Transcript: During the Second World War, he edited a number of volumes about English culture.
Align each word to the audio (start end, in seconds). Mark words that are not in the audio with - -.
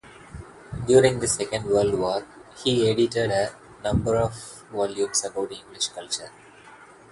During 0.87 1.19
the 1.19 1.27
Second 1.27 1.65
World 1.65 1.93
War, 1.93 2.25
he 2.63 2.89
edited 2.89 3.29
a 3.29 3.53
number 3.83 4.15
of 4.15 4.63
volumes 4.71 5.23
about 5.23 5.51
English 5.51 5.89
culture. 5.89 6.31